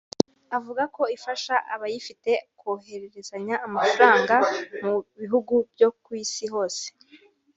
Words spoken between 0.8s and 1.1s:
ko